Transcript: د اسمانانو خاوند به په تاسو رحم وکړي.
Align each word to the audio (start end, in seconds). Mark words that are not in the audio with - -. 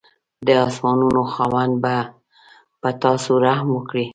د 0.47 0.49
اسمانانو 0.67 1.21
خاوند 1.33 1.73
به 1.83 1.95
په 2.81 2.89
تاسو 3.03 3.31
رحم 3.45 3.67
وکړي. 3.73 4.05